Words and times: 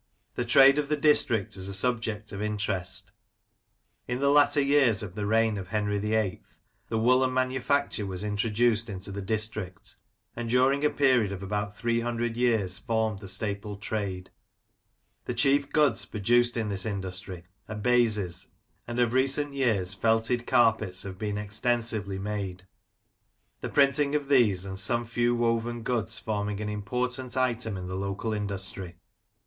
The 0.33 0.45
trade 0.45 0.79
of 0.79 0.89
the 0.89 0.97
district 0.97 1.55
is 1.55 1.69
a 1.69 1.75
subject 1.75 2.31
of 2.31 2.41
interest. 2.41 3.11
In 4.07 4.19
the 4.19 4.31
latter 4.31 4.59
years 4.59 5.03
of 5.03 5.13
the 5.13 5.27
reign 5.27 5.59
of 5.59 5.67
Henry 5.67 5.99
VIII. 5.99 6.41
the 6.89 6.97
woollen 6.97 7.29
manu 7.29 7.59
facture 7.59 8.07
was 8.07 8.23
introduced 8.23 8.89
into 8.89 9.11
the 9.11 9.21
district, 9.21 9.97
and 10.35 10.49
during 10.49 10.83
a 10.83 10.89
period 10.89 11.31
of 11.31 11.43
about 11.43 11.77
300 11.77 12.35
years 12.35 12.79
formed 12.79 13.19
the 13.19 13.27
staple 13.27 13.75
trade. 13.75 14.31
The 15.25 15.35
chief 15.35 15.71
goods 15.71 16.05
produced 16.05 16.57
in 16.57 16.69
this 16.69 16.87
industry 16.87 17.43
are 17.69 17.75
baizes, 17.75 18.47
and 18.87 18.99
of 18.99 19.13
recent 19.13 19.53
years 19.53 19.93
felted 19.93 20.47
carpets 20.47 21.03
have 21.03 21.19
been 21.19 21.37
extensively 21.37 22.17
made; 22.17 22.65
the 23.59 23.69
printing 23.69 24.15
of 24.15 24.29
these 24.29 24.65
and 24.65 24.79
some 24.79 25.05
few 25.05 25.35
woven 25.35 25.83
goods 25.83 26.17
forming 26.17 26.59
an 26.59 26.69
important 26.69 27.37
item 27.37 27.77
in 27.77 27.85
the 27.85 27.93
local 27.93 28.33
industry. 28.33 28.95